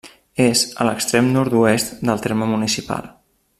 [0.45, 3.11] És a l'extrem nord-oest del terme municipal.